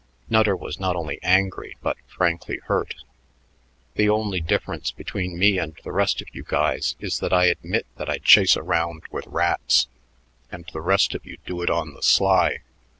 [0.31, 2.95] Nutter was not only angry but frankly hurt.
[3.93, 7.85] "The only difference between me and the rest of you guys is that I admit
[7.97, 9.89] that I chase around with rats,
[10.51, 12.63] and the rest of you do it on the sly.